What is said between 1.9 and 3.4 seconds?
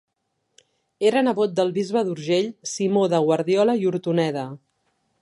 d'Urgell Simó de